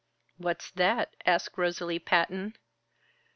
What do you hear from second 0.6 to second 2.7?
that?" asked Rosalie Patton.